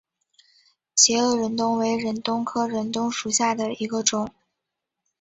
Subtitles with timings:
[0.95, 4.33] 截萼忍冬为忍冬科忍冬属下的一个种。